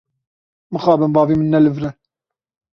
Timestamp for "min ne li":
1.37-1.71